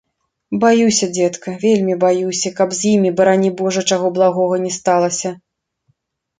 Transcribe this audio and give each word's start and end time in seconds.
Баюся, 0.61 1.09
дзедка, 1.17 1.53
вельмі 1.65 1.97
баюся, 2.05 2.53
каб 2.61 2.73
з 2.79 2.95
ім, 2.95 3.03
барані 3.21 3.53
божа, 3.63 3.87
чаго 3.93 4.07
благога 4.19 4.55
не 4.67 4.75
сталася. 4.81 5.29